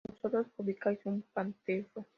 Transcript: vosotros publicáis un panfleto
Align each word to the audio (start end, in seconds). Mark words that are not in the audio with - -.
vosotros 0.07 0.47
publicáis 0.57 0.97
un 1.05 1.21
panfleto 1.31 2.07